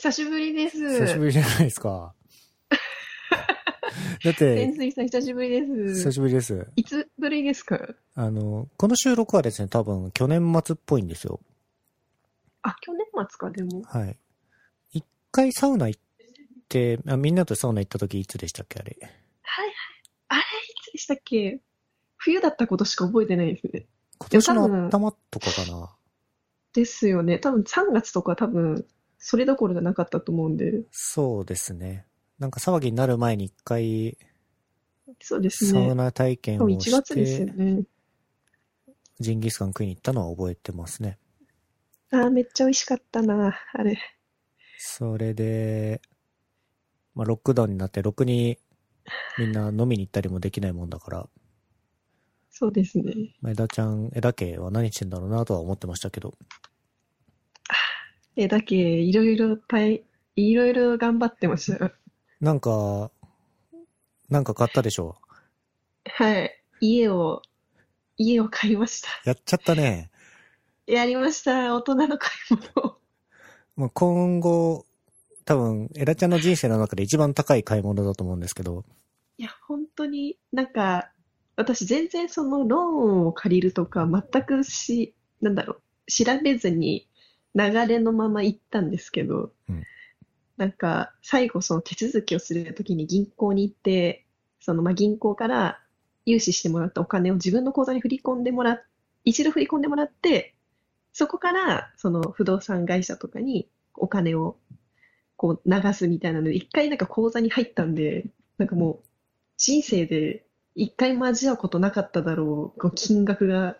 [0.00, 0.78] 久しぶりです。
[0.78, 2.14] 久しぶりじゃないですか。
[4.22, 5.94] だって潜、水さん久しぶりです。
[6.04, 6.68] 久しぶりです。
[6.76, 7.96] いつぶりですか？
[8.14, 11.40] あの、この収録はですね、多分去年末っぽいんですよ。
[12.62, 13.82] あ、去年末か、でも。
[13.82, 14.16] はい。
[14.92, 16.00] 一回サウナ行っ
[16.68, 18.96] て、あみんなとサウナ行った時いつでしたっけあれ？
[19.00, 19.08] は
[19.64, 19.74] いはい。
[20.28, 20.44] あれ、い
[20.90, 21.60] つでしたっけ？
[22.18, 23.86] 冬だったことしか覚えてないですね。
[24.18, 25.92] 今年の頭とかかな。
[26.72, 27.40] ですよね。
[27.40, 28.86] 多分3月とか多分、
[29.18, 30.82] それどころじゃなかったと思うんで。
[30.90, 32.06] そうですね。
[32.38, 34.16] なんか騒ぎになる前に一回
[35.20, 35.70] そうですね。
[35.72, 37.82] サウナ体験多分を1月ですよして、ね。
[39.20, 41.18] ジンギスカン食いに行ったのは覚えてますね。
[42.10, 43.98] あー、めっちゃ美味しかったな、あれ。
[44.78, 46.00] それで、
[47.14, 48.58] まあ、ロックダウンになって、ろくに
[49.38, 51.28] みんな飲みに行ったりもできないもんだから、
[52.50, 53.14] そうですね。
[53.40, 56.36] まあ、枝ちゃん、枝家は何してんだろうなとは思ってましたけど、
[58.40, 60.04] え、だけ、いろいろ大、
[60.36, 61.90] いろいろ頑張ってましたよ。
[62.40, 63.10] なんか、
[64.28, 65.16] なんか買ったでしょ？
[66.08, 66.62] はい。
[66.78, 67.42] 家を、
[68.16, 69.08] 家を買いました。
[69.24, 70.12] やっちゃったね。
[70.86, 71.74] やりました。
[71.74, 72.98] 大人の買い物を。
[73.74, 74.86] もう今後、
[75.44, 78.84] 多分、枝ちゃんの人生の中で一番高い買い物だと思うんですけど、
[79.38, 81.10] いや、本当になんか、
[81.56, 87.07] 私全然そのローンを借りるとか全くし、なんだろう、調べずに
[87.58, 89.84] 流れのまま行ったんですけど、うん。
[90.56, 94.26] なんか最後その手続きをするときに銀行に行って、
[94.60, 95.80] そのまあ銀行から
[96.26, 98.82] 融資してもらったお金を自分の口座に振り込んでもらっ、
[99.24, 100.54] 一度振り込んでもらって、
[101.12, 104.56] そこからその不動産会社とかにお金を
[105.36, 108.26] こう流すみたいなので、一回なんか口座に入ったんで、
[108.58, 108.98] なんかもう
[109.56, 113.76] 人生で一回も味わうことなかっただろう、こう金額が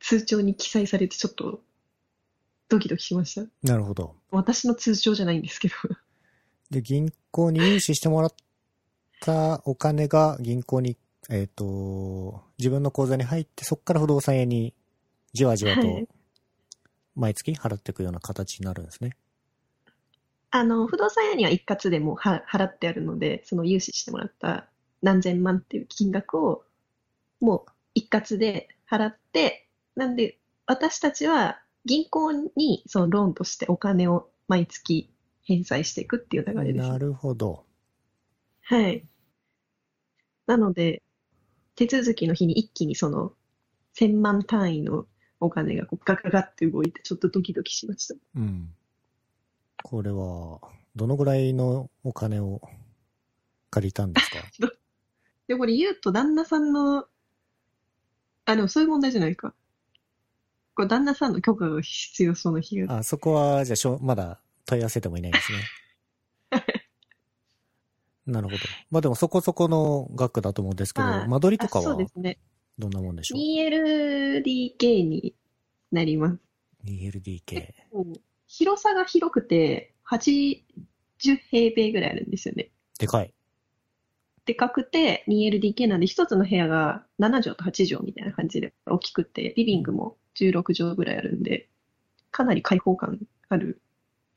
[0.00, 1.60] 通帳に記載されてちょっと
[2.70, 3.46] ドキドキしました。
[3.62, 4.14] なるほど。
[4.30, 5.74] 私の通帳じゃないんですけど。
[6.70, 8.32] で、銀行に融資してもらっ
[9.20, 10.96] たお金が銀行に、
[11.28, 14.72] えっ、と、自分の口座に入って、そこから不動産屋に
[15.32, 16.08] じわじわとはい
[17.16, 19.16] 毎月払っていくような形になるんですね。
[20.50, 24.66] あの、不動産屋には一括でもうは払ってあるので、その融資してもらった
[25.02, 26.64] 何千万っていう金額を
[27.40, 29.66] もう一括で払って、
[29.96, 35.10] なんで私たちは銀行にそのローンとしてお金を毎月
[35.42, 36.88] 返済していくっていう流れです。
[36.88, 37.64] なるほど。
[38.62, 39.04] はい。
[40.46, 41.02] なので、
[41.74, 43.32] 手続きの日に一気にその
[43.94, 45.06] 千万単位の
[45.40, 48.14] お金がこうガガガって動いてちょっとドキドキしました。
[48.36, 48.74] うん。
[49.82, 50.60] これは、
[50.94, 52.60] どのぐらいのお金を
[53.70, 54.38] 借りたんですか？
[55.48, 57.06] で、これ言うと旦那さんの、
[58.44, 59.54] あ、でもそういう問題じゃないか。
[60.80, 62.98] これ旦那さんの許可が必要そうな日が。
[63.00, 65.58] あ、そこは、じゃあしょ、まだ問い合わせてもいないんですね。
[68.26, 68.60] なるほど。
[68.90, 72.38] まあでもそこそこの額だと思うんですけど、はい間取りとかあそうはですね。
[72.78, 75.34] どんなもんでしょう？2LDK に
[75.92, 76.38] なります。
[76.86, 77.74] ?2LDK。
[78.46, 80.62] 広さが広くて、80
[81.18, 82.70] 平米ぐらいあるんですよね。
[82.98, 83.34] でかい。
[84.46, 91.68] でかくて 2LDK なんで、一つの部屋が7畳と8畳みたいな感じで大きくて、リビングも16畳ぐらいあるんで、
[92.30, 93.80] かなり開放感ある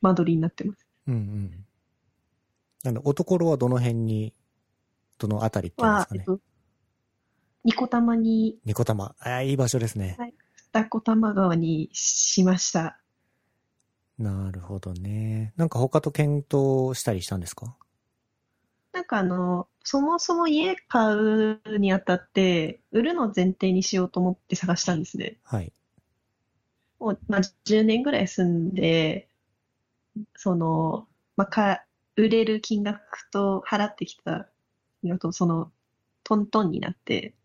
[0.01, 0.87] 間取りになってます。
[1.07, 1.65] うんうん。
[2.83, 4.33] なんで、おところはどの辺に、
[5.17, 6.19] どのあたりっていうんですは、かね。
[6.19, 6.39] えっと、
[7.63, 9.15] ニコタマに、ニコタマ。
[9.19, 10.17] ああ、いい場所ですね。
[10.73, 12.99] 二子玉川にしました。
[14.17, 15.53] なるほどね。
[15.55, 17.77] なんか他と検討したりしたんですか？
[18.91, 25.37] なんかあの、そもそも家買うにあたって、売るの前提にしようと思って探したんですね。
[25.43, 25.71] はい。
[27.03, 29.27] もう、まあ、10年ぐらい住んで、
[30.37, 31.83] その、まあ、か、
[32.15, 34.49] 売れる金額と払ってきた
[35.01, 35.71] 金額と、その、
[36.23, 37.35] トントンになって、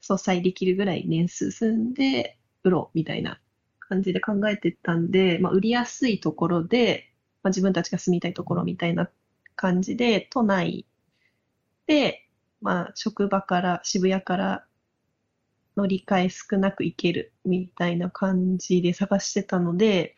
[0.00, 3.40] 相殺できるぐらい年数住んで、売ろう、みたいな
[3.80, 7.12] 感じで考えてたんで、まあ、売りやすいところで、
[7.42, 9.10] まあ、自分たちが住みたいところみたいな
[9.56, 10.86] 感じで、都内
[11.86, 12.28] で、
[12.60, 14.67] まあ、職場から、渋谷から
[15.78, 20.16] 乗り換え少なく行けるみたいな感じで探してたので、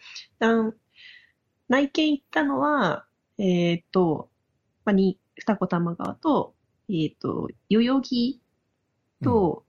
[1.69, 3.05] 内見行ったのは、
[3.37, 4.31] えっと、
[4.87, 6.55] まあ、に、二子玉川と、
[6.89, 8.41] えっと、代々木
[9.23, 9.65] と、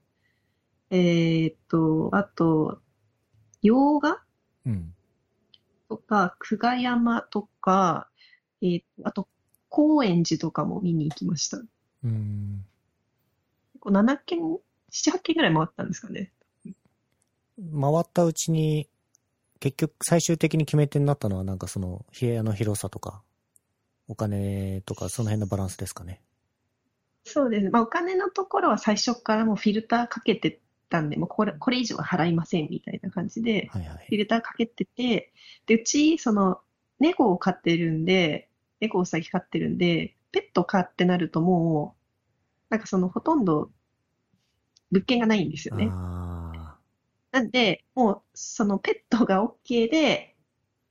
[0.90, 2.80] えっと、あと、
[3.60, 4.22] 洋画
[4.64, 4.94] うん。
[5.90, 8.08] とか、久我山とか、
[8.62, 9.28] えっと、あと、
[9.68, 11.58] 高円寺とかも見に行きました。
[11.58, 12.64] うん。
[13.74, 14.40] 結構7軒、
[14.92, 16.32] 7、8軒ぐらい回ったんですかね。
[17.56, 18.88] 回ったうちに
[19.60, 23.22] 結局最終的に決め手になったのはなんかその部屋の広さとか、
[24.08, 26.20] お金とかその辺のバランスですかね。
[27.24, 27.70] そうですね。
[27.70, 34.06] まあ、お金のところは最初からもうフィルターかけてたんで、もうこれ、これ以上は払いませんみたいな感じで、はいはい。
[34.08, 35.32] フィルターかけてて、
[35.66, 36.60] で、うち、その、
[36.98, 38.48] 猫を飼ってるんで、
[38.80, 41.94] 猫を先飼ってるんで、ペット飼ってなるとも
[42.70, 43.70] う、なんかそのほとんど
[44.92, 45.88] 物件がないんですよね。
[45.90, 46.78] あ
[47.32, 50.36] なんで、もう、そのペットが OK で、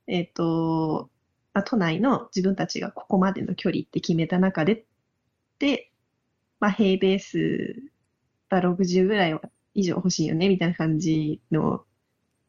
[0.07, 1.09] えっ、と、
[1.53, 4.85] まあ、都内の自分たちがここまでの距離って決めた中で、
[5.59, 5.91] で、
[6.59, 7.83] まあ、平米数
[8.49, 9.41] が60ぐらいは
[9.75, 11.85] 以上欲しいよね、みたいな感じの、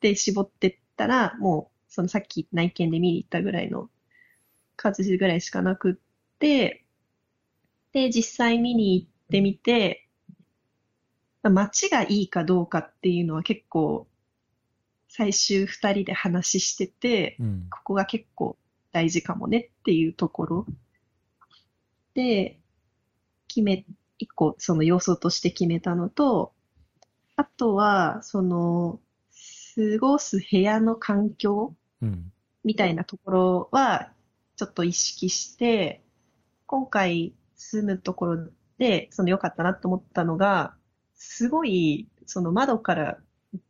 [0.00, 3.90] で、絞ってったら、もう、そのさっき内見で見に行ったぐらいの
[4.76, 5.94] 数ぐらいしかなくっ
[6.38, 6.86] て、
[7.92, 10.01] で、実際見に行ってみて、まあ
[11.50, 14.06] 街がいいかどうかっていうのは結構、
[15.08, 17.66] 最終二人で話してて、ーうん。
[17.70, 18.56] ここが結構
[18.92, 20.66] 大事かもねっていうところ
[22.14, 22.58] で、
[23.48, 23.84] 決め、
[24.18, 26.52] 一個その要素として決めたのと、
[27.36, 29.00] あとは、その、
[29.74, 32.32] 過ごす部屋の環境うん。
[32.64, 34.12] みたいなところは、
[34.56, 36.02] ちょっと意識して、
[36.66, 38.48] 今回住むところ
[38.78, 40.74] で、その良かったなと思ったのが、
[41.22, 43.18] すごい、その窓から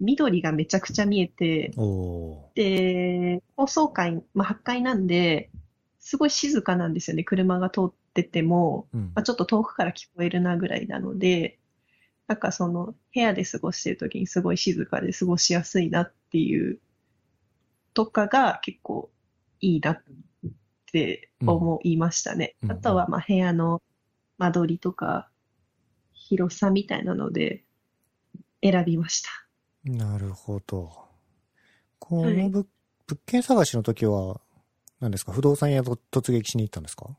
[0.01, 5.51] 緑がめちゃくちゃ見えて、おで、高層階、まあ8階なんで、
[5.99, 7.25] すごい静かなんですよね。
[7.25, 8.97] 車が通ってても、ー。
[8.97, 9.23] うんまあ、。
[9.23, 11.59] ちょっと遠くから聞こえるなぐらいなので、
[12.27, 16.79] なんかその部屋で過ごしてる時にすごい静かで過ごしやすいなっていう
[17.93, 19.11] とかが結構
[19.61, 20.03] いいなっ
[20.91, 22.57] て思いましたね。
[22.63, 23.83] うんあとはまあ部屋の
[24.39, 25.29] 間取りとか
[26.29, 27.65] 広さみたいなので
[28.63, 29.31] 選びました。
[29.85, 30.93] なるほど。
[31.99, 32.67] こはいの物,、
[33.07, 34.41] 物件探しの時は、
[35.01, 35.33] 何ですか？
[35.33, 37.17] 不動産屋と突撃しに行ったんですか？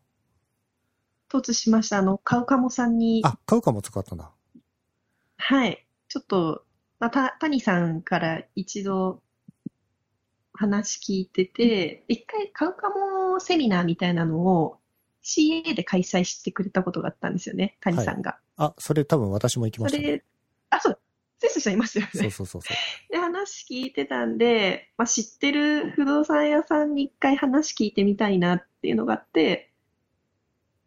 [1.29, 1.97] 突しました。
[1.97, 4.31] あの、カウカモさんに、あ、買うかも使ったんだ。
[5.37, 5.85] はい。
[6.07, 6.63] ちょっと、
[6.99, 9.21] まあ、た、谷さんから一度
[10.53, 14.77] 話聞いてて、一回カウカモセミナーみたいなのを
[15.23, 18.37] CA で開催してくれたことがあったんですよね、谷さんが。
[18.57, 20.03] あ、それ多分私も行きました、ね。
[20.03, 20.23] それ、
[20.69, 20.99] あ、そう、
[21.39, 22.29] セスさんいますよそうね。
[22.29, 23.11] そうそうそう。
[23.11, 29.71] で、話聞いてたんで、まあ、知ってる不動産屋さんに一回話聞いてみたいなっていうのがあって、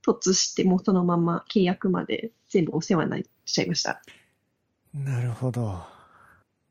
[0.06, 4.02] 突してもうそのまま契約まで全部お世話になっちゃいました。
[4.94, 5.82] なるほど。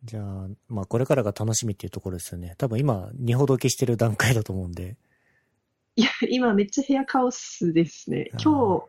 [0.06, 2.56] じゃあ、まあこれからが楽しみっていうところですよね。
[2.57, 4.95] 多分今、二ほどきしてる段階だと思うんで。
[5.95, 8.30] いや、今めっちゃ部屋カオスですね。
[8.42, 8.83] 今日、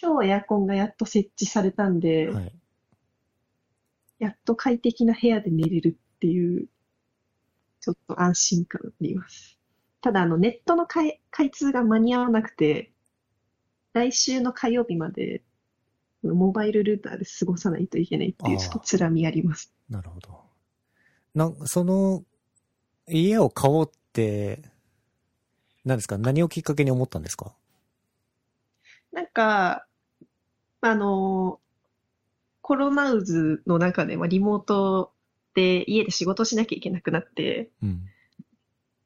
[0.00, 2.52] 今日エアコンがやっと設置されたんで、はい。
[4.20, 6.68] やっと快適な部屋で寝れるっていう、
[7.80, 9.58] ちょっと安心感あります。
[10.00, 12.92] ただ、あの、ネットの開開通が間に合わなくて、
[13.92, 15.42] 来週の火曜日まで、
[16.22, 19.72] モバイルルーターで過ごさないといけないっていう、ちょっと辛みあります。
[19.88, 20.42] なるほど。
[21.34, 22.24] なんその、
[23.08, 24.62] 家を買おうって、
[25.84, 26.18] 何ですか？
[26.18, 27.54] 何をきっかけに思ったんですか？
[29.12, 29.86] なんか、
[30.80, 31.60] あの、
[32.60, 35.12] コロナ渦の中で、まあ、リモート
[35.54, 38.06] で家で仕事しなきゃいけなくなって、うん。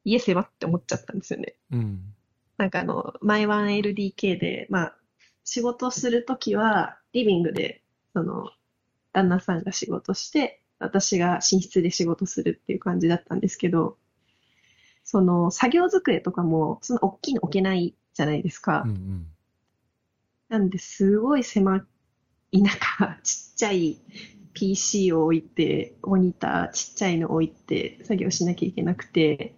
[0.05, 1.55] 家狭って思っちゃったんですよね。
[1.71, 2.15] うん。
[2.57, 4.97] なんかあの、マイ 1LDK で、まあ、
[5.45, 7.83] 仕事するときは、リビングで、
[8.13, 8.51] その、
[9.13, 13.97] 旦那さんが仕事して、私が寝室で仕事するっていう感じだったんですけど、
[15.05, 18.91] その、作業机とかも、その大きいの置けないじゃないですかうん。
[18.91, 19.27] うん。
[20.53, 21.83] なんで、すごい狭
[22.51, 23.97] い中、ちっちゃい
[24.53, 29.57] PC を置いて、モニターちっちゃいの置いて作業しなきゃいけなくて、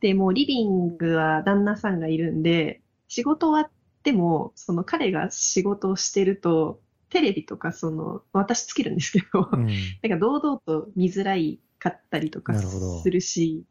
[0.00, 6.80] で、もうリビングは旦那さんがいるんで、仕事終わっても、その彼が仕事をしてると、
[7.10, 9.66] テレビとかその、私つけるんですけど、うん。
[9.66, 9.72] な
[10.08, 13.66] んか堂々と見づらいかったりとかするし、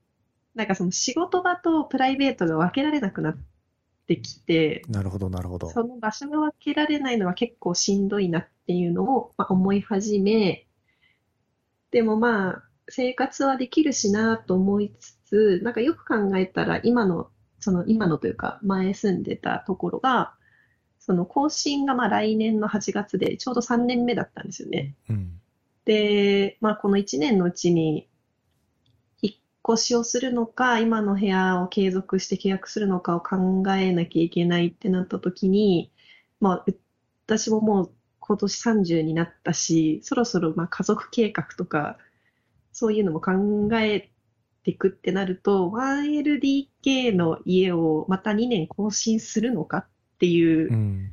[0.53, 3.37] なんかその仕事場とプライベートが分けられなくなっ
[4.09, 5.69] てきて、なるほど、なるほど。
[5.69, 10.65] その場所が分けられないのは結構しんどいなっていうのを、まあ、思い始め、
[11.91, 20.33] でもまあ、生活はできるしなと思いつつ、なんかよく考えたら今の、その今のというか前住んでたところが、
[20.97, 24.95] その更新がまあ来年の8月でちょうど3年目だったんですよね。
[25.07, 25.39] うん。
[25.85, 28.08] で、まあこの1年のうちに
[29.73, 35.91] 越しをするのか、今の部屋を継続して契約するのかを考えなきゃいけないってなった時に、
[36.39, 36.65] まあ
[37.27, 41.97] 私ももう今年30になったし、そろそろまあ家族計画とか、
[42.71, 43.31] そういうのも考
[43.79, 44.11] え
[44.63, 49.87] ていくってなると、1LDK の家をまた2年更新するのかっ
[50.19, 51.11] ていううん。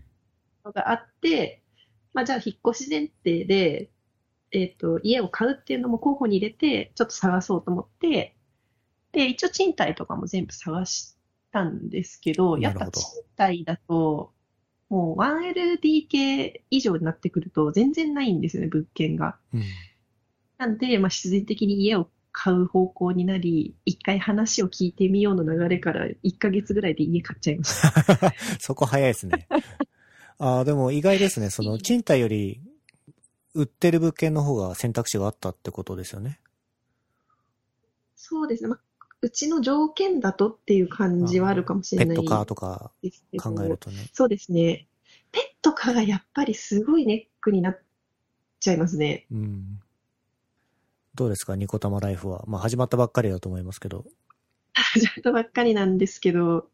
[0.65, 1.63] のがあって、
[2.15, 3.91] まあじゃあ引っ越し前提で、
[4.53, 8.36] えっ、と、家を買うっていうのも候補に入れて、ちょっと探そうと思って、で、
[9.25, 11.17] 一応賃貸とかも全部探し
[11.53, 13.03] たんですけど、やっぱ賃
[13.37, 14.33] 貸だと、
[14.89, 19.37] もう 1LDK 以上になってくると全然ないんですよね、物件が。
[19.53, 19.63] うん。
[20.59, 28.35] なんで、まあ自然的に家を買う方向になり、一回話を聞いてみようの流れから1ヶ月ぐらいで家買っちゃいました。
[28.61, 29.49] そこ早いですね。
[30.39, 31.49] ああ、でも意外ですね。
[31.49, 32.61] その、賃貸より、
[33.55, 36.39] 売ってる物件の方が選択肢があったってことですよね。
[38.15, 38.69] そうですね。
[38.69, 38.81] まあ、
[39.27, 42.93] うちの条件だとっていう感じはあるかもしれないペットカーとか。
[43.43, 44.09] 考えるとね。
[44.13, 44.87] そうですね。
[45.33, 47.79] ペット可がやっぱりすごいネックになっ
[48.61, 49.27] ちゃいますね。
[49.33, 49.81] うん。
[51.17, 52.45] どうですかニコタマライフは。
[52.47, 54.05] まあ始まったばっかりだと思いますけど。
[54.75, 56.69] 始まったばっかりなんですけど、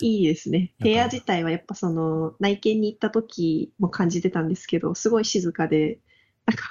[0.00, 0.72] いいですね。
[0.80, 5.98] 部屋自体はやっぱその内見に行った時も感じてたんですけど、すごい静かで、
[6.46, 6.64] なんか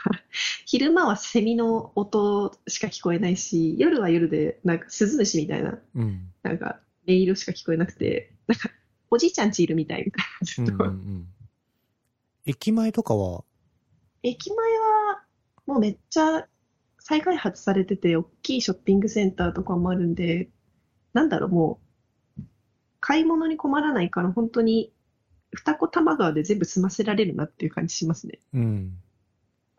[0.65, 6.32] 昼間はセミの音しか聞こえないし、夜は夜でなんかスズムシみたいな、うん。
[6.44, 8.70] なんか音色しか聞こえなくて、なんか
[9.10, 10.25] おじいちゃんちいるみたいみたい
[10.58, 10.86] うんな。
[10.86, 11.27] うんうん。
[12.46, 13.44] 駅前とかは、
[14.22, 15.24] 駅前は
[15.65, 16.48] もうめっちゃ
[17.00, 20.50] 再開発されてて、大きいショッピングセンターとかもあるんで、
[21.12, 21.80] なんだろう、も
[22.39, 22.44] う、
[23.01, 24.94] 買い物に困らないから、本当に、
[25.51, 28.39] 二子玉川で全部済ませられるなっていう感じしますね。
[28.53, 28.98] うん。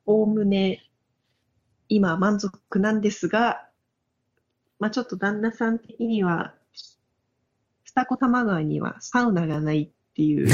[0.06, 0.84] おおむね、
[1.88, 3.68] 今は満足なんですが、
[4.78, 6.54] まあちょっと旦那さん的には、
[7.84, 10.48] 二子玉川にはサウナがないっていう、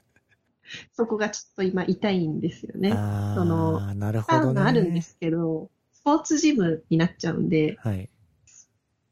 [0.92, 2.92] そこがちょっと今痛いんですよね。
[2.94, 4.50] あそのあ、なるほサどね。
[4.52, 8.10] ウナあるんですけど、スポーツジムになっちゃうんで、はい。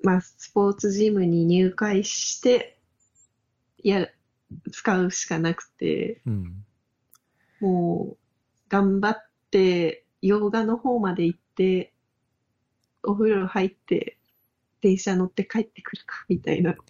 [0.03, 2.79] まあ、スポーツジムに入会して、
[3.83, 4.09] いや、
[4.71, 6.65] 使うしかなくて、うん。
[7.61, 8.17] もう、
[8.69, 11.93] 頑張って、洋画の方まで行って、
[13.05, 14.19] お風呂入って、
[14.81, 16.75] 電車乗って帰ってくるか、みたいな。
[16.75, 16.85] なるほ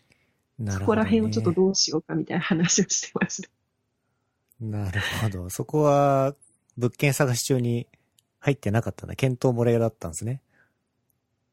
[0.57, 0.73] ど、ね。
[0.73, 3.51] そこら辺をちょっとどうしようか、みたいな話をしてました。
[4.61, 5.51] なるほど。
[5.51, 6.35] そこは、
[6.79, 7.87] 物件探し中に
[8.39, 9.15] 入ってなかったんだ。
[9.15, 10.41] 検討漏れだったんですね。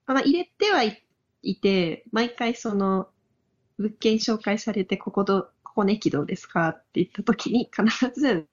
[0.06, 1.04] まあ、入れてはい、
[1.42, 3.10] いて、毎回その、
[3.78, 8.48] 物件紹介されて、ここど、ここね、駅どうですかって言った時に、必ず、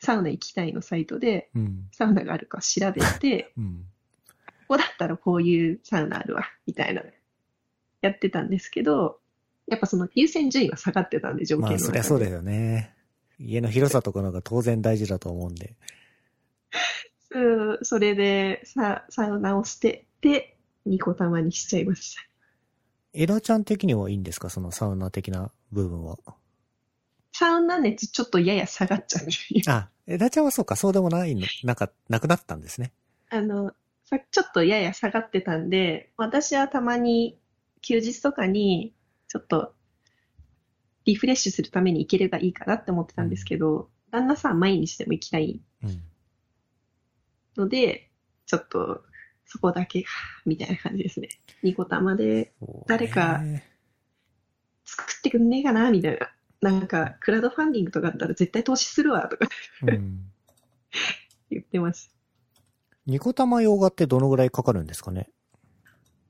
[0.00, 1.88] サウナ行きたいのサイトで、うん。
[1.92, 3.84] サウナがあるか調べて、 うん。
[4.46, 7.02] ここだったらこういうサウナあるわ、みたいな、
[8.00, 9.20] やってたんですけど、
[9.66, 11.86] やっぱその優先順位は下がってたんで、条件まあ、の中で。
[11.86, 12.94] そりゃそうだよね。
[13.38, 15.74] 家の広さとかのが当然大事だと思うんで。
[17.30, 22.22] うんそれで、さ、サウナを捨てて、ニコ玉にしちゃいました。
[23.12, 24.50] エラちゃん的にはいいんですか？
[24.50, 26.18] そのサウナ的な部分は。
[27.36, 29.26] サウナ熱ちょっとやや下がっちゃう。
[29.74, 32.92] あ、エラちゃんはそうか、そうでもないの、なんか、なくなったんですね。
[33.28, 33.72] あの、
[34.04, 37.36] さちょっとやや下がってたんで、私はたまに
[37.82, 38.94] 休日とかに、
[39.26, 39.74] ちょっと
[41.06, 46.02] リフレッシュするために行ければいいかなって思ってたんですけど、旦那さん毎日でも行きたいうん。
[47.56, 48.10] ので、
[48.46, 49.02] ちょっと
[49.44, 50.04] そこだけ、
[50.46, 51.30] みたいな感じですね。
[51.64, 52.52] ニコ玉で
[52.86, 53.42] 誰か
[54.84, 56.30] 作ってくんねえかなみたいな。
[56.70, 59.46] なんか、クラウドファンディングとかあったら絶対投資するわとか
[59.82, 60.32] うん。
[61.50, 62.10] 言ってます。
[63.06, 65.28] ニコ玉用画ってどのぐらいかかるんですかね？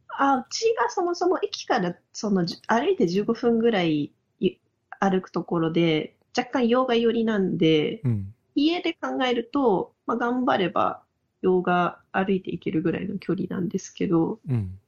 [0.09, 4.57] あ、うちがそもそも駅からそのじ歩いて15分ぐらいい
[4.99, 8.35] 歩くところで、若干洋画寄りなんで、うん。
[8.57, 11.03] 家で考えると、まあ、頑張れば
[11.43, 14.79] 洋画歩いていけるぐらいの距離なんですけど、うん。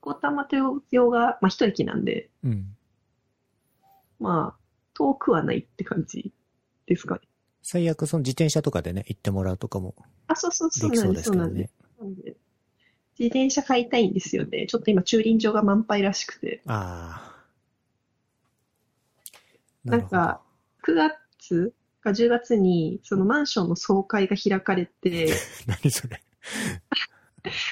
[0.00, 0.56] 小玉と
[0.90, 2.76] 洋画、まあ一駅なんで、うん。
[4.18, 4.60] まあ
[4.94, 6.32] 遠くはないって感じ
[6.86, 7.20] ですかね。
[7.62, 9.94] 最悪その自転車とかでね、行ってもらうとかも
[10.26, 11.70] あ、そうそうそできそうで、ですけどね
[13.18, 14.66] 自転車買いたいんですよね。
[14.68, 16.62] ちょっと今駐輪場が満杯らしくて。
[16.66, 17.38] ああ。
[19.84, 20.40] なんか、
[20.86, 25.28] 9月か10月に、そのマンションの総会が開かれて、
[25.66, 26.22] 何それ。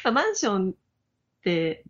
[0.02, 0.74] ま あマンションっ
[1.42, 1.84] て、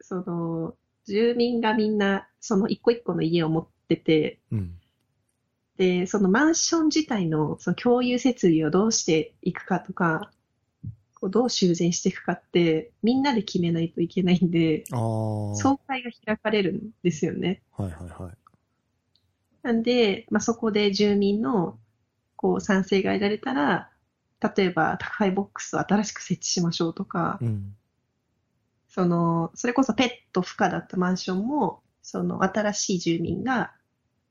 [0.00, 4.78] その、住民がみんな、その一個一個の家を持ってて、うん。
[5.76, 10.30] で、そのマンション自体のその共有設備をどうしていくかとか、
[11.14, 14.84] こうどう修繕していくかって、みんなで決めないといけないんで。
[14.90, 17.62] 総会が開かれるんですよね。
[17.76, 18.32] はいはいはい。
[19.62, 21.78] なんで、まあ、そこで住民の
[22.36, 23.90] こう賛成が得られたら、
[24.56, 27.74] 例えば宅配ボックスを新しく設置しましょうとかう、ん。
[28.88, 33.72] その、それこそペット不可だったマンションも、その新しい住民が、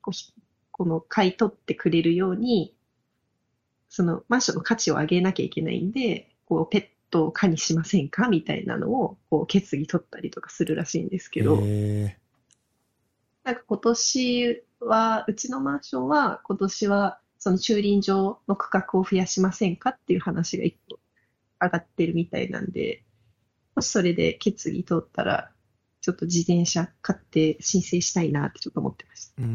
[0.00, 0.32] こうひ、
[0.70, 2.74] この買い取ってくれるように、
[3.88, 12.18] そのマンションの価値を上げなきゃいけないんで、こう、ペットを可にしませんかみたいなのを、こう、決議取ったりとかするらしいんですけど、へ
[13.44, 20.98] なんか今年は、うちのマンションは、今年は、その駐輪場の区画を増やしませんかっていう話が一個
[21.60, 23.04] 上がってるみたいなんで、
[23.74, 25.52] もしそれで決議通ったら、
[26.08, 29.42] ちょっと自転車買って申請したいなってちょっと思ってました。
[29.42, 29.50] ーうー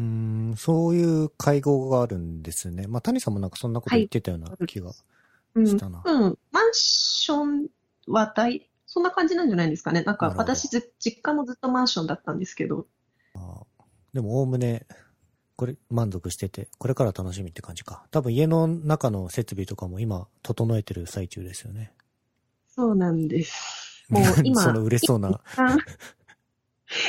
[0.52, 2.86] ん、そういう会合があるんですね。
[2.86, 4.92] まあ、谷さんもなんかそんなこと言ってたような気が。
[5.56, 5.66] うん。
[5.66, 6.38] したなうん。
[6.52, 7.66] マンション
[8.06, 10.04] は大、そんな感じなんじゃないですかね。
[10.04, 12.86] なんか私ず、実家もずっとマンションだったんですけど、
[14.12, 14.86] でも、おおむね、
[15.56, 18.06] これ、満足してて、これから楽しみって感じか。
[18.12, 21.92] 多分家の中の設備とかも今、整えてる最中ですよね。
[22.68, 23.84] そうなんです。
[24.08, 25.40] もう今、 その嬉しそうな。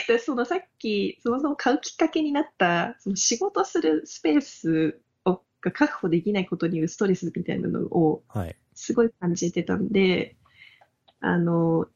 [0.08, 8.56] あでそのさっき、そもそも買うきっかけになった、その仕事するスペースをが確保できないことによるストレスみたいなのをはい。
[8.74, 10.36] すごい感じてたんで、
[11.22, 11.88] あの、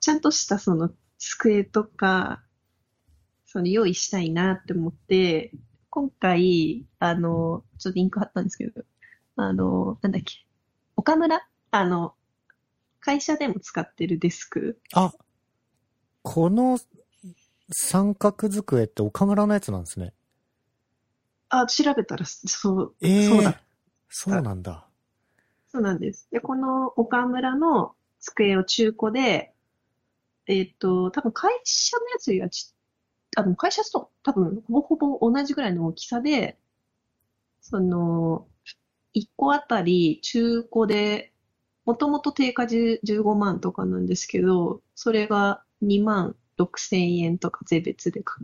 [0.00, 2.42] ちゃんとしたその机とか、
[3.46, 5.50] その用意したいなって思って、
[5.88, 8.84] 今回、あの、ちょっとリンク貼ったんですけど、
[9.36, 10.44] あの、なんだっけ、
[10.94, 11.40] 岡村？
[11.70, 12.14] あの、
[13.00, 15.14] 会社でも使ってるデスク、あ、
[16.22, 16.78] この
[17.70, 20.12] 三角机って岡村のやつなんですね。
[21.48, 23.60] あ、調べたら、そう、ええそうだ。
[24.08, 24.86] そうなんだ。
[25.68, 26.28] そうなんです。
[26.30, 29.52] で、この岡村の机を中古で、
[30.46, 32.72] えっ、と、多分会社のやつよりはち、
[33.36, 36.58] あの、会社と多分ほぼほぼ同じぐらいの大きさで、
[37.60, 38.46] その、
[39.14, 41.32] 1個あたり中古で、
[41.84, 48.38] もともと定価10 15万とかなんですけど、それが2万6千円とか税別でか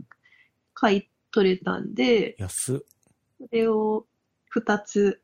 [0.73, 2.79] 買い取れたんで、安っ。
[3.39, 4.05] それを
[4.55, 5.21] 2つ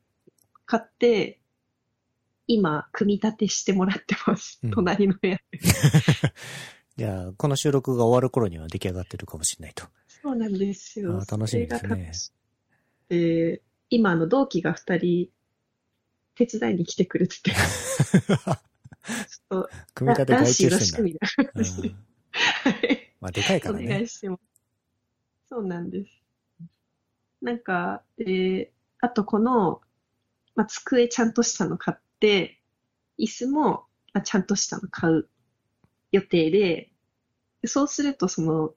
[0.65, 1.39] 買って、
[2.47, 4.60] 今、組み立てしてもらってます。
[4.63, 5.60] うん隣の部屋で。
[6.97, 9.86] じゃあ、この収録が終わる頃には出来上がってるかもしれないと。
[10.21, 11.23] そうなんですよ。
[11.30, 12.32] 楽しみですねそれが楽し
[13.10, 15.30] で、今、あの、同期が2人、
[16.36, 17.52] 手伝いに来てくれてて、
[19.93, 21.19] 組み立て外注してんだ。
[23.22, 23.88] まあ、でかいかおらね。
[23.88, 24.39] 願いしても。
[25.50, 26.24] そうなんです。
[27.41, 29.82] なんか、で、あとこの、
[30.56, 32.62] まあ、机ちゃんとしたの買って、
[33.17, 35.30] 椅子も、まあ、ちゃんとしたの買う
[36.12, 36.91] 予定で、
[37.62, 38.74] でそうするとその、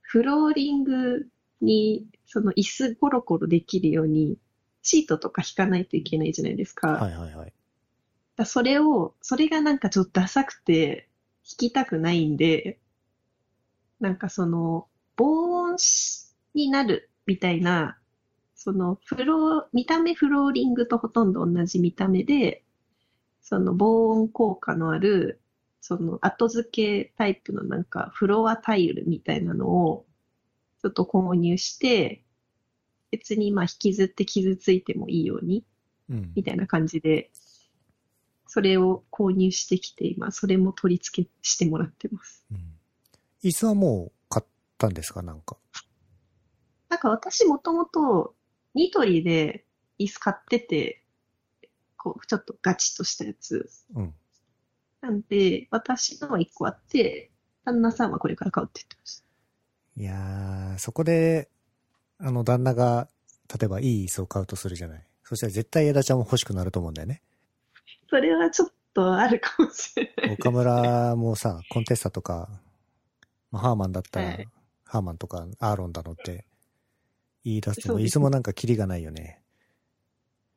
[0.00, 1.28] フローリング
[1.60, 4.38] に、その椅子ゴロゴロできるように、
[4.82, 6.88] シートとか引かないといけないじゃないですか。
[6.88, 7.52] はいはいはい。
[8.36, 11.08] だそれを、それがなんかちょっとダサくて、
[11.46, 12.78] 弾きたくないんで、
[14.00, 17.98] なんかその、防音しになるみたいな、
[18.54, 22.64] その、フロー、見た目フローリングとほとんど同じ見た目で、
[23.42, 25.40] その防音効果のある、
[25.80, 30.06] その後付けタイプのなんかフロアタイルみたいなのを
[30.80, 32.24] ちょっと購入して、
[33.10, 35.64] 別にまあ引きずって傷ついてもいいように
[36.10, 36.32] うん。
[36.34, 37.30] みたいな感じで、
[38.46, 42.44] それを購入してきて、今、それも取り付けしてもらってます。
[42.50, 42.73] うん
[43.44, 45.22] 椅子はもう買ったんですか？
[45.22, 45.56] なんか。
[46.88, 48.34] なんか私もともと、
[48.74, 49.64] ニトリで
[49.98, 51.02] 椅子買ってて、
[51.96, 53.70] こう、ちょっとガチッとしたやつ。
[53.94, 54.14] うん。
[55.00, 57.30] なんで、私のは一個あって、
[57.64, 59.24] 旦那さんはこれから買うって言ってました。
[59.96, 61.48] いやー、そこで、
[62.18, 63.08] あの、旦那が、
[63.58, 65.06] 例えばいい椅子を買うとするじゃない。
[65.22, 67.22] そしたら絶対枝ちゃんも欲しくなると思うんだよね。
[68.08, 70.34] それはちょっとあるかもしれない。
[70.34, 72.48] 岡村もさ、コンテスタとか、
[73.54, 74.48] まあ、ハーマンだったら、はい
[74.86, 76.44] ハーマンとかアーロンだのって
[77.42, 79.40] 言い出す椅子もなんかキリがないよね。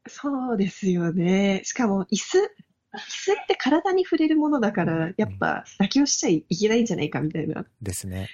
[0.07, 1.61] そうですよね。
[1.63, 8.29] しかも、椅子、椅子って体に触れるものだから、やっぱ妥協しちゃいけないんじゃないかみたいなですね。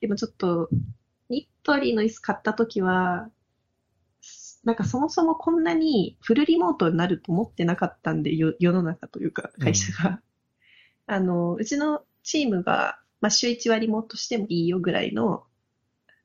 [0.00, 0.70] でもちょっと、
[1.28, 3.30] ニットリの椅子買った時は、
[4.64, 10.20] なんかそもそもこんなにフルリモートになると思ってなかったんで、よ世の中というか、会社が。
[11.06, 15.44] あの、うちのチームが、まあ、週1はリモートしてもいいよぐらいの、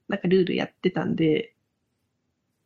[0.08, 1.56] なんかルールやってたんで、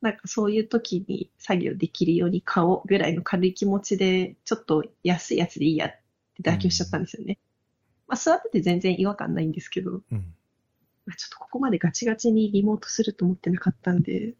[0.01, 5.91] なんかそういう時に作業できるように買おうぐらいの軽い気持ちで、ちょっと安いやつでいいやっ
[6.35, 7.37] て妥協しちゃったんですよね。
[8.07, 10.33] まあ座ってて全然違和感ないんですけど、うん。
[11.05, 14.35] まあちょっとここまでガチガチにリモートすると思ってなかったんで、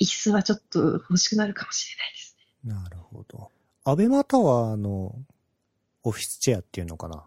[0.00, 2.36] 椅子はちょっと欲しくなるかもしれないです
[2.78, 2.82] ね。
[2.82, 3.50] なるほど。
[3.84, 5.16] アベマタワーの
[6.02, 7.24] オフィスチェアっていうのかな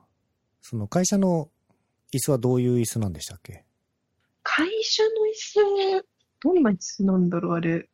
[0.69, 1.49] その会社の
[2.13, 3.65] 椅子はどういう椅子なんでしたっけ？
[4.43, 6.05] 会社の椅子、
[6.39, 7.89] どんな椅子なんだろう、あれ。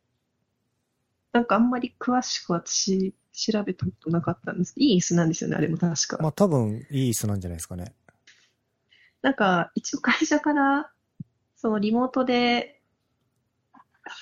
[1.32, 6.18] なんかあんまり詳しく私調べたことなかったんですけど、いい椅子なんですよね、あれも確か。
[6.20, 7.94] まあ多分いい椅子なんじゃないですかね。
[9.22, 10.90] なんか一応会社から、
[11.56, 12.82] そのリモートで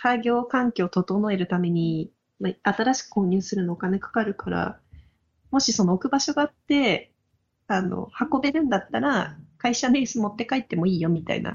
[0.01, 4.79] 作業環境を整えるために、まあ、新しく購入するのお金かかるから、
[5.51, 7.11] もしその置く場所があって、
[7.67, 11.55] あの、運べるんだったら、会社の椅子持って帰ってもいいよみたいな。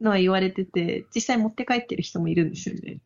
[0.00, 3.00] のは言われてて、実際持って帰ってる人もいるんですよね。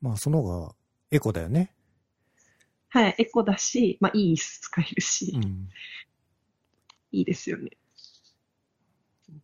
[0.00, 0.74] まあその方が
[1.10, 1.72] エコだよね。
[2.90, 5.68] はい、エコだし、まあいい椅子使えるし、うん。
[7.10, 7.70] いいですよね。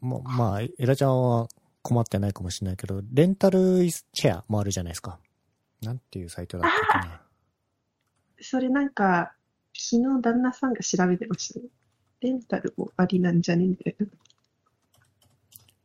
[0.00, 1.48] ま、まあ、エラちゃんは
[1.83, 5.18] 困ってないかもしれないけど、レンタル椅子チェアもあるじゃないですか。
[5.83, 7.20] なんていうサイトだったっけな。
[8.40, 9.34] それなんか、
[9.77, 11.67] 昨日旦那さんが調べてましたね。
[12.21, 14.07] レンタルもありなんじゃねみたいな。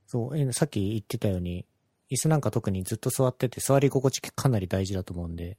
[0.07, 1.65] そう、えさっき言ってたように、
[2.09, 5.57] 椅子なんか特にずっと座ってて座り心地かなり大事だと思うんで、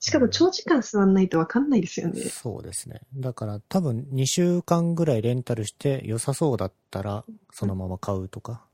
[0.00, 2.20] しかも長時間座んないとわかんないですよね。
[2.20, 3.00] そうですね。
[3.14, 8.66] だから多分2週間ぐらいレンタルして良さそうだったら、そのまま買うとか、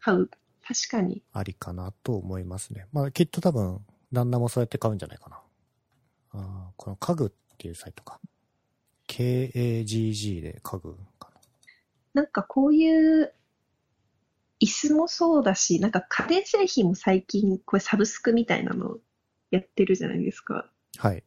[0.00, 0.28] 買う。
[0.66, 1.22] 確かに。
[1.32, 2.86] ありかなと思いますね。
[2.92, 3.78] まあきっと多分、
[4.12, 5.40] 旦那もそうやって買うんじゃないかな。
[6.32, 8.20] あーこの家具っていうサイトか。
[9.08, 11.30] KAGG で家具か
[12.12, 13.32] なんかこういう
[14.60, 18.98] 椅子もそうだし、なんか家電製品も最近これサブスクみたいなの
[19.50, 20.70] やってるじゃないですか。
[20.96, 21.10] な。
[21.10, 21.24] はい。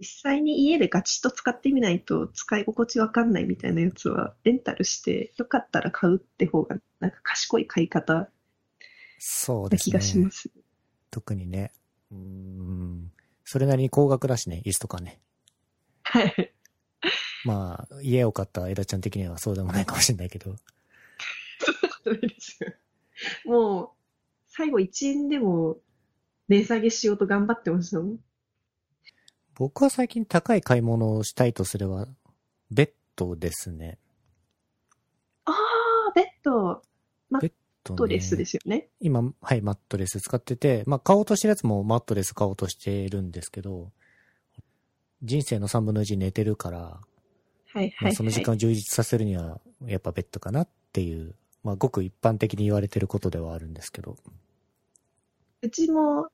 [0.00, 8.28] 実際に家でガチッと使ってみないと使い心地わかんないみたいなやつはレンタルしてよかったら買うって方がなんか賢い買い方
[9.18, 10.30] そうですな気がしねま。
[10.30, 10.50] す。
[11.10, 11.72] 特にね。
[12.12, 13.12] うーん。
[13.44, 15.20] それなりに高額だしね、椅子とかね。
[16.10, 16.54] はい。
[17.44, 20.56] まあ、家を買った枝ちゃん的にはそうでもないかもしれないけど。
[21.60, 22.72] そんなことないですよ。
[23.44, 23.88] もう、
[24.48, 25.78] 最後1円でも
[26.48, 28.18] 値下げしようと頑張ってましたもん。
[29.54, 32.06] 僕は最近高い買い物をしたいとすれば、
[32.70, 33.98] ベッドですね。
[35.44, 36.82] ああ、ベッド、
[37.28, 38.88] マッとトレスですよね。
[39.00, 43.90] 今、はい、マットレス使ってて、まあ、買おうとしてるやつもマットレス買おうとしてるんですけど、
[45.22, 47.00] 人生の3分の1寝てるから、は
[47.74, 48.14] いはい、まあ、はい。
[48.14, 54.16] その時間を充実させるには、やっぱベッドかなっていう、まあ、ごく一般的に言われてることではあるんですけど。
[55.60, 56.28] うちも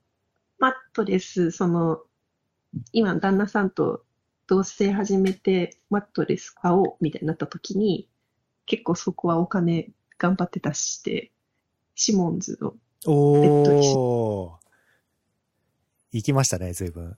[0.58, 2.02] マットレス、その、
[2.92, 4.04] 今旦那さんと
[4.46, 8.08] 同棲始めてマットレス買おうみたいになった時に、
[8.66, 11.32] 結構そこはお金頑張って出して、
[11.94, 12.74] シモンズの、
[13.06, 14.64] おー。
[16.12, 17.16] 行きましたね、随分。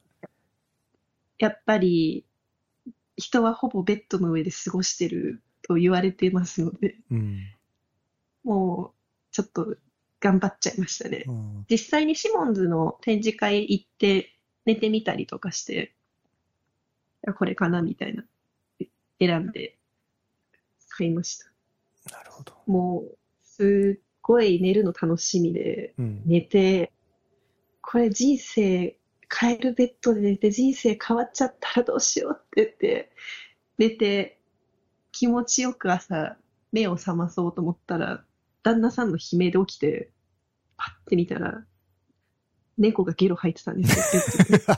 [1.38, 2.25] やっぱり
[3.16, 7.40] 人はほぼベッドの上で過ごしてると言われてますので、うん。
[8.44, 9.77] もうちょっと
[10.20, 11.25] 頑張っちゃいましたね。
[11.27, 15.94] うん実際にシモンズの展示会行って寝てみたりとかして、
[17.27, 18.25] あこれかなみたいな、
[19.18, 19.79] 選んで
[20.88, 21.46] 買いました。
[22.12, 22.53] なるほど。
[22.66, 26.22] もう、すっごい寝るの楽しみで、うん。
[26.25, 26.92] 寝て、
[27.81, 28.96] これ人生
[29.35, 33.12] 変えるベッドで寝て人生変わっちゃったらどうしようって言って、
[33.79, 34.41] 寝て、
[35.12, 36.37] 気持ちよく朝、
[36.73, 38.25] 目を覚まそうと思ったら、
[38.62, 40.11] 旦那さんの悲鳴で起きて、
[40.77, 41.65] パッて見たら、
[42.79, 44.77] 猫がゲロ吐いてたんですよ。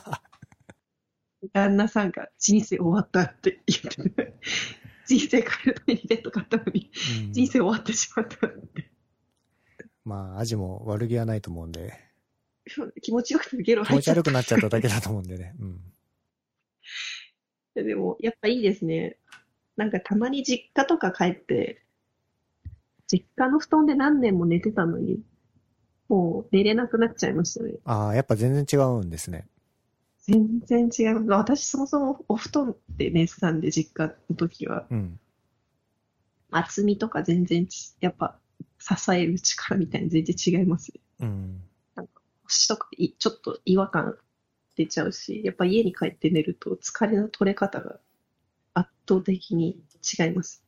[1.53, 4.35] 旦那さんが人生終わったって言ってて、
[5.07, 6.91] 人生変えるためにベッド買ったのに、
[7.27, 8.91] うん人生終わってしまったって。
[10.05, 12.08] まあ、アジも悪気はないと思うんで、
[13.03, 15.55] 気持ちよくてゲロ気吐いちゃった持ち悪くなっちゃっただけだと思うんでね。
[15.59, 15.81] うん。
[17.75, 19.17] でも、やっぱいいですね。
[19.77, 21.83] なんかたまに実家とか帰って、
[23.07, 25.23] 実家の布団で何年も寝てたのに、
[26.09, 27.75] もう寝れなくなっちゃいましたね。
[27.85, 29.47] ああ、やっぱ全然違うんですね。
[30.23, 31.27] 全然違う。
[31.29, 34.87] 私そもそもお布団で寝てたんで、実家の時は。
[34.91, 35.21] うん。
[36.51, 38.39] 厚みとか全然ち、やっぱ
[38.79, 41.01] 支える力みたいに全然違いますね。
[41.21, 41.63] うん。
[42.49, 44.17] 腰とかいちょっと違和感
[44.77, 47.99] 出ちゃうし、やっぱ家に帰って寝ると疲れの取れ方が
[48.75, 49.81] 圧倒的に
[50.19, 50.63] 違います。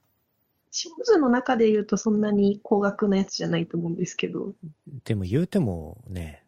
[0.71, 4.55] シモンズの中で言うとそんなに高額なやつじゃないと思うんですけど、
[5.05, 6.45] でも言うてもね、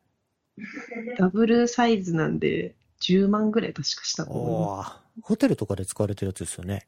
[1.18, 4.84] ダブルサイズなんで10万ぐらい確かしたと思
[5.22, 6.86] ホテルとかで使われてるやつですよね。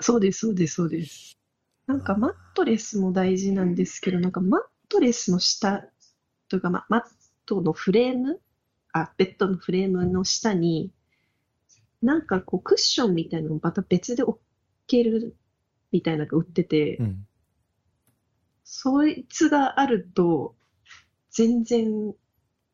[0.00, 0.06] す。
[0.06, 1.38] そうです、そうです、そうです。
[1.86, 5.84] なんかマットレスも大事なんですけど、なんかマットレスの下
[6.48, 7.02] というか、ま、マッ
[7.46, 8.40] トのフレーム？
[8.92, 10.92] あ、ベッドのフレームの下に、
[12.02, 14.38] なんかこうクッションみたいなのをまた別で置
[14.86, 15.36] ける
[15.92, 17.26] みたいなのが売ってて、うん。
[18.64, 20.56] そいつがあると、
[21.30, 22.14] 全然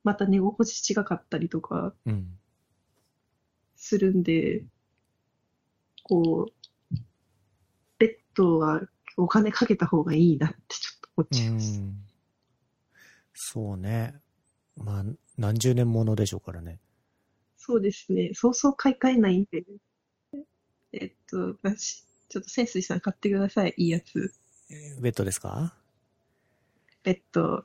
[0.04, 2.38] また寝心地違かったりとかうん。
[3.76, 4.64] するんで、
[6.04, 6.52] こう、
[7.98, 8.82] ベッドは
[9.16, 11.80] お金かけた方がいいなってちょっと思っうちゃいます。
[11.80, 12.11] ん。
[13.34, 14.14] そうね。
[14.76, 15.04] まあ、
[15.38, 16.78] 何十年ものでしょうからね。
[17.56, 18.30] そうですね。
[18.34, 19.64] そうそう買い替えないんで。
[20.92, 23.74] えっと、私ちょっと潜水さん買ってください。
[23.76, 24.32] いいやつ。
[25.00, 25.74] ベッドですか？
[27.02, 27.64] ベッド。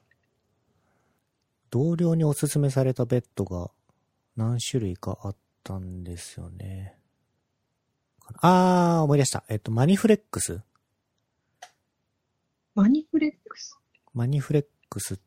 [1.69, 3.71] 同僚におすすめされたベッドが
[4.36, 6.97] 何種類かあったんですよね。
[8.41, 9.43] あー、思い出した。
[9.49, 10.62] えっと、マニフレックス
[12.75, 13.77] マニフレックス？
[14.13, 15.19] マニフレックス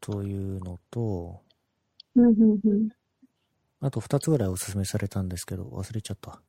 [0.00, 1.42] というのと、
[2.14, 2.88] うんうんうん。
[3.80, 6.40] あと二つぐらいおすすめされたんですけど、忘れちゃった。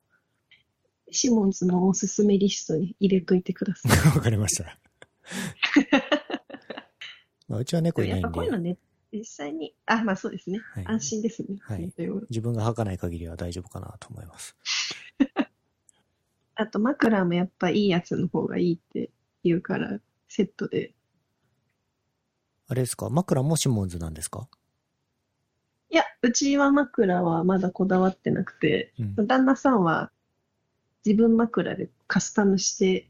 [1.10, 3.92] シモンズのおすすめリストに入れといてください。
[4.16, 4.78] わかりました。
[7.48, 8.78] まあ、うちは猫いないんで、ぱこういうのね、
[9.12, 10.60] 実際に、あ、まあそうですね。
[10.72, 11.56] はい安心ですね。
[11.60, 11.92] はい
[12.30, 14.56] 自分が吐かない限りは大丈夫かなと思います。
[16.54, 19.10] あと枕もやっぱいいやつの方がいいって
[19.42, 20.94] 言うから、セットで。
[22.70, 23.10] あれですか？
[23.10, 24.46] 枕もシモンズなんですか？
[25.90, 29.26] いや、うちは枕はまだこだわってなくて、うん。
[29.26, 30.12] 旦那さんは
[31.04, 33.08] 自分枕でカスタムして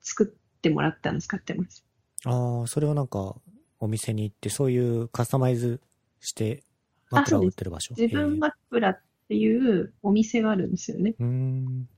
[0.00, 0.26] 作っ
[0.60, 1.84] てもらったの使ってます。
[2.24, 3.36] ああ、それはなんか、
[3.78, 5.80] お店に行って、そういうカスタマイズ
[6.18, 6.64] して、
[7.12, 7.94] 枕を売ってる場所？
[7.96, 11.14] 自分枕っていうお店があるんですよね。
[11.20, 11.88] うーん。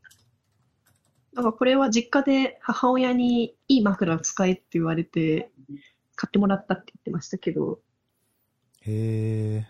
[1.33, 5.51] だからこれは実家で母親にいい枕を使えって言われて
[6.18, 7.78] 買ってもらったって言ってましたけど、
[8.81, 9.68] へえ。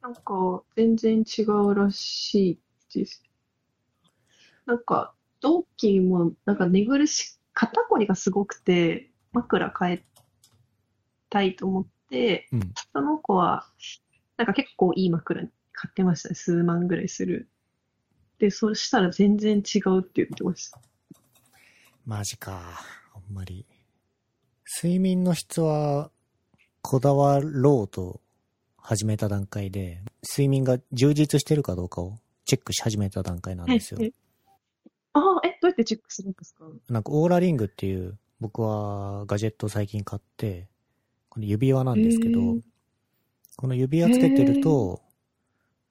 [0.00, 2.60] なんか全然違うらしい
[2.94, 3.24] です。
[4.64, 10.04] なんか同期もなんか寝苦し、肩こりがすごくて枕変え
[11.30, 12.72] たいと思って、うん。
[12.92, 13.66] その子は
[14.36, 15.50] なんか結構いい枕買
[15.90, 16.36] ってましたね。
[16.36, 17.48] 数万ぐらいする。
[18.38, 20.80] で、そしたら全然違うって言ってました。
[22.04, 22.60] マジか。
[23.14, 23.66] あんまり。
[24.68, 26.10] 睡眠の質は、
[26.82, 28.20] こだわろうと
[28.76, 34.00] 始めた段階で、睡眠が充実してるかどうかをチェックし始めた段階なんですよ。
[34.02, 34.10] え。
[35.12, 36.64] ああ、え、どうやってチェックするんですか？
[36.88, 40.66] なんかオーラリングっていう、僕はガジェットを最近買って、
[41.28, 42.56] この指輪なんですけど
[43.56, 45.00] この指輪つけてると、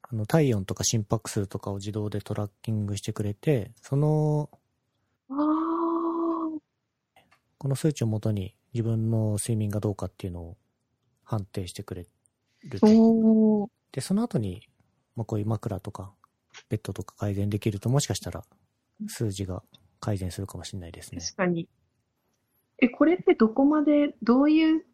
[0.02, 4.50] あの体温とか心拍数とかを自動でトラッキングしてくれて、その、
[5.30, 5.38] ああ、
[7.58, 10.58] この数値をもとに自分の睡眠がどうかっていうのを
[11.24, 12.10] 判定してくれる
[13.92, 14.68] で、その後に、
[15.16, 16.14] まあ、こういう枕とか、
[16.68, 18.44] ベッドとか改善できると、もしかしたら
[19.08, 19.64] 数字が
[20.02, 21.22] 改善するかもしれないですね。
[21.22, 21.70] 確かに。
[22.80, 24.86] え、これってどこまで、どういう、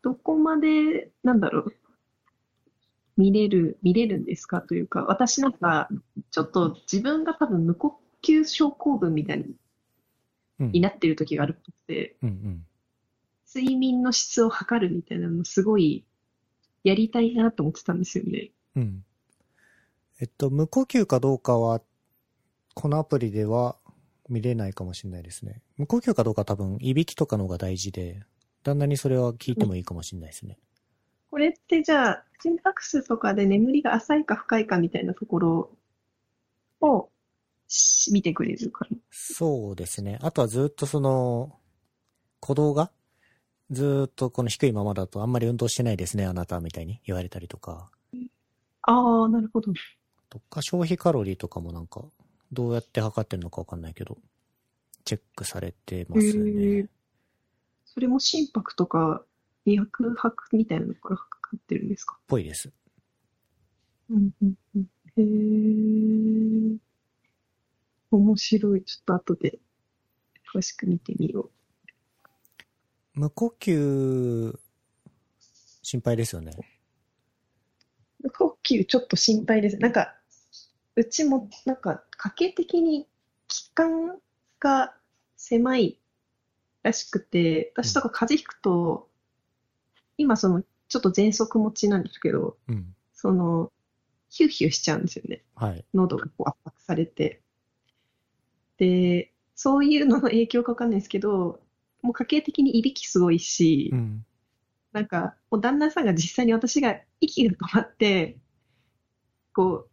[0.00, 1.74] どこまで、なんだろう、
[3.18, 4.62] 見れる、見れるんですか？
[4.62, 5.90] というか、私なんか、
[6.30, 9.56] ちょっと自分が多分無呼吸症候群みたいにうん。
[10.70, 12.66] になってる時があるっぽくて、うんうん。
[13.54, 16.04] 睡眠の質を測るみたいなのすごい
[16.84, 18.50] やりたいなと思ってたんですよね。
[18.76, 19.04] うん。
[20.20, 21.80] えっと、無呼吸かどうかは、
[22.74, 23.76] このアプリでは
[24.28, 25.62] 見れないかもしれないですね。
[25.76, 28.22] 無呼吸かどうかは多分、いびきとかの方が大事で、
[28.62, 30.58] 旦那にそれは聞いてもいいかもしれないですね。
[31.30, 35.70] これってじゃあ、心拍数とかで眠りが浅いか深いかみたいなところ
[36.80, 37.21] をし
[38.12, 38.96] 見てくれるかな。
[39.10, 40.18] そうですね。
[40.22, 41.58] あとはずっとその、
[42.40, 42.90] 鼓動が、
[43.70, 47.90] ずっとこの低いままだとあんまり運動してないですね、あなたみたいに言われたりとか、
[48.82, 49.72] ああ、なるほど。
[50.28, 52.04] とか消費カロリーとかもなんか、
[52.52, 54.18] どうやって測ってるのかわかんないけど、
[55.04, 56.88] チェックされてますね。
[57.84, 59.22] それも心拍とか
[59.64, 62.18] 脈拍みたいなのから測ってるんですか？
[62.26, 62.70] ぽいです。
[64.10, 64.82] うんうんうん。
[65.16, 66.78] へえ。
[68.16, 68.84] 面白い。
[68.84, 69.58] ちょっと後で
[70.54, 71.50] 詳しく見てみよ
[73.14, 74.58] 無呼吸、
[75.82, 76.52] 心配ですよね。
[78.22, 78.30] う。
[78.30, 79.76] 呼吸ちょっと心配です。
[79.78, 80.14] なんか、
[80.96, 83.06] うちもなんか家計的に
[83.48, 84.18] 気管
[84.60, 84.94] が
[85.36, 85.98] 狭い
[86.82, 89.08] らしくて、私とか風邪ひくと、
[90.16, 92.94] 今そのちょっと喘息持ちなんですけど、うん。
[93.12, 93.72] その、
[94.30, 95.42] ヒューヒューしちゃうんですよね。
[95.54, 95.84] はい。
[95.92, 97.41] 喉がこう圧迫されて。
[98.82, 101.60] で、そういうのの影響かわかんないですけど、
[102.02, 104.26] もう家計的にいびきすごいし、うん。
[104.92, 108.38] なんか、もう旦那さんが実際に私が息が止まって、
[109.54, 109.88] こ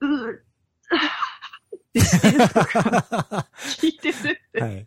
[0.00, 4.60] う、うー、ってしてるとか聞いてるって。
[4.62, 4.86] はい。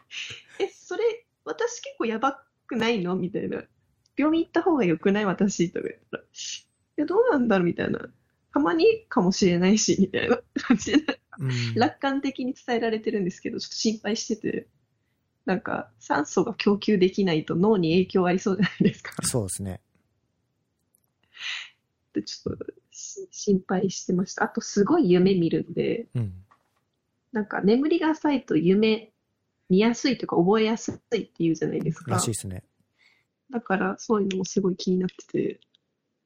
[0.60, 1.04] え、それ、
[1.44, 3.62] 私結構やばくないのみたいな。
[4.18, 6.24] 病院行った方が良くない私とか言ったら。
[6.24, 6.28] い
[6.96, 8.00] や、どうなんだろうみたいな。
[8.52, 14.68] たまにかもしれないし、みたいな感じで、うん楽観的に伝えられてるんですけど、ちょっと心配してて。
[15.46, 19.14] なんか、酸素が供給できないと脳に影響ありそうじゃないですか。
[19.22, 19.80] そうですね。
[22.14, 24.46] で、ちょっとし心配してました。
[24.46, 26.34] あと、すごい夢見るんで、うん。
[27.32, 29.12] なんか眠りが浅いと夢
[29.70, 32.12] 見やすいというか覚えやすいって言うじゃないですか。
[32.12, 32.64] らしいですね。
[33.52, 35.60] だからそういうのもすごい気になってて、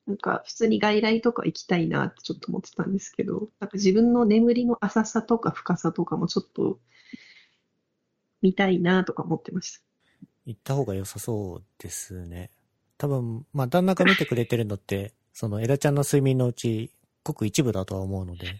[0.09, 6.79] なんか普通に外来とか行きたいなってちょっと思ってたんですけど、なんか自分の眠りの浅さとか深さとかもちょっと
[8.41, 9.81] 見たいなとか思ってました。
[10.47, 12.49] 行った方が良さそうですね。
[12.97, 16.91] 多分、まあ、旦那が見てくれてるのって、その、エラちゃんの睡眠のうち、
[17.23, 18.55] ごく一部だとは思うので、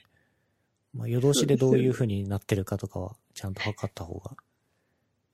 [0.94, 4.38] まあ、夜通しでどういう風になってるかとかは、ちゃんと測った方が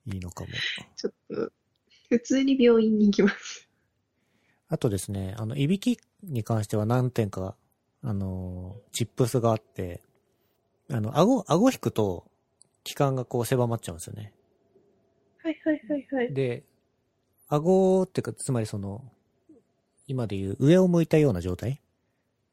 [0.08, 0.49] いいのかも。
[0.95, 1.51] ちょっと、
[2.10, 3.64] 普通に病院に行きます。
[4.67, 7.56] あとですね、あの、いびきに関しては何点か、
[8.04, 10.01] あの、チップスがあって、
[10.91, 12.25] あの、顎、顎引くと、
[12.84, 14.34] 気管がこう狭まっちゃうんですよね。
[15.43, 16.34] はいはいはいはい。
[16.34, 16.63] で、
[17.47, 19.04] 顎ってか、つまりその、
[20.08, 21.82] 今でいう上を向いたような状態？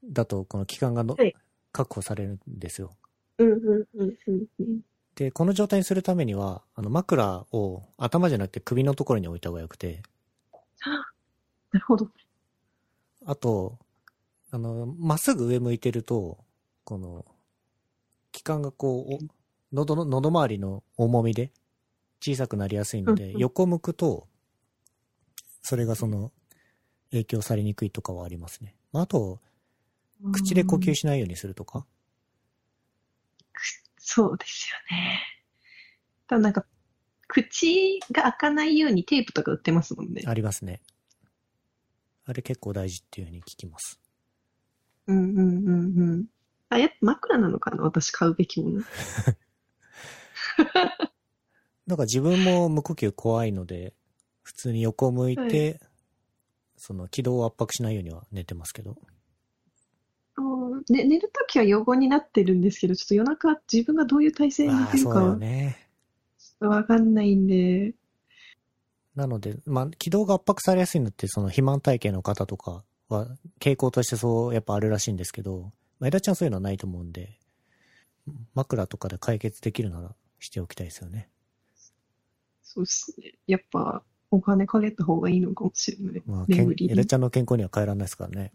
[0.05, 1.35] だと、この気管がの、はい
[1.75, 2.91] 確保されるんですよ。
[3.39, 3.59] うんうん
[3.95, 4.81] うんうんうん。
[5.15, 10.03] で、この状態にするためには、あの、枕を頭じゃなくて首のところに置いた方がよくて、
[11.73, 12.09] なるほど。
[13.25, 13.79] あと、
[14.51, 16.39] あの、まっすぐ上向いてると、
[16.85, 17.25] この、
[18.33, 19.19] 気管がこう、お
[19.73, 21.53] 喉の、喉周りの重みで
[22.21, 24.29] 小さくなりやすいので、うんうん横向くと、
[25.63, 26.33] それがその、
[27.11, 28.75] 影響されにくいとかはありますね。
[28.93, 29.41] あと、
[30.33, 31.87] 口で呼吸しないようにするとか。
[33.99, 35.21] そうですよね。
[36.27, 36.67] ただなんか、
[37.29, 40.23] 口が開かないようにテープとか売ってますもんね。
[40.27, 40.83] ありますね。
[42.25, 44.01] あれ結構大事っていうふうに聞きます。
[45.07, 46.27] うんうんうんうん。
[46.69, 48.83] あ、やっぱ枕なのかな私買うべきもの。
[51.87, 53.95] なんか自分も無呼吸怖いので、
[54.43, 55.89] 普通に横を向いて、は
[56.77, 58.97] その気道を圧迫しないようには寝てますけど。
[60.89, 65.77] ね、寝るときは予後になってるんですけど、ちょっと夜中自分がどういう体勢に寝るかはちょね。
[66.39, 67.95] っとわかんないんで、
[69.15, 73.29] なので、まあ、気道が圧迫されやすいのって、その肥満体型の方とかは、
[73.61, 77.39] 傾向としてそう、やっぱあるらしいんですけど、まあ、枝ちゃんそういうのはないと思うんで、
[78.55, 81.29] 枕とかで解決できるならしておきたいですよね。
[82.63, 83.35] そうですね。
[83.47, 86.23] やっぱお金かけた方がいいのかもしれない。
[86.25, 88.53] まあ、けん眠りに枝ちゃんの健康には変えられないですからね。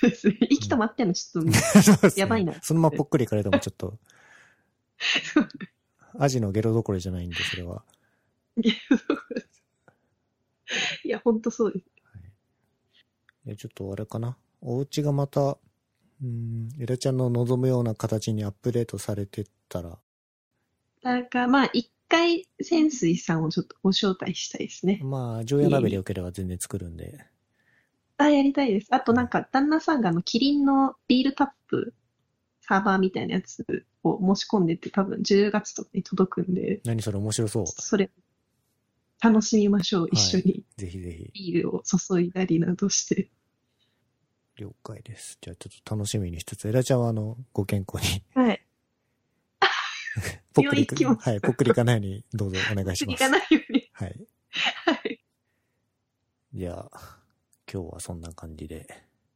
[0.00, 0.38] そうですね。
[0.48, 3.98] 生きと待ってんのちょっと、やばいなそのままぽっくりいかれてもちょっと、
[6.18, 7.84] アジのゲロどころじゃないんで、それは。
[11.04, 11.86] いや、ほんとそうです。
[13.46, 14.36] いやちょっとあれかな。
[14.60, 15.58] お家がまた、
[16.22, 19.98] うん、エラちゃんの望むような形にアップデートされてったら、
[21.02, 25.00] だからまあ、一回、潜水さんをちょっとご招待したいですね。
[25.02, 27.24] まあ、常夜鍋でよければ全然作るんで、
[28.18, 28.88] あ、やりたいです。
[28.90, 31.94] あとなんか、旦那さんがあの、キリンのビールタップ、
[32.60, 37.66] サーバーみたいなやつを申し込んでて、多分10月とかに届くんで、何それ面白そう。
[37.66, 38.10] それ、
[39.22, 40.64] 楽しみましょう、一緒に。
[40.76, 43.30] ぜひぜひ、ビールを注いだりなどして。
[44.56, 45.38] 了解です。
[45.40, 48.66] じゃあちょっと楽しみにしつつ、エラちゃんはあの、ご健康に、はい。
[50.52, 53.28] ぽっきますはい、ぽっくりいかないようにどうぞお願いします次が。
[53.28, 53.90] ないように。
[53.92, 54.26] はい。
[54.50, 55.20] はい。
[56.52, 56.90] じゃあ、
[57.72, 58.86] 今日はそんな感じで、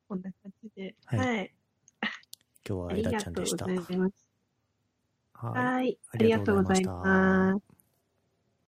[0.08, 0.96] こんな感じで。
[1.04, 1.54] はいはい。
[2.66, 3.66] 今日はエラちゃんでした。
[3.66, 4.24] ありがとうございました
[5.44, 7.73] ありがとうございます。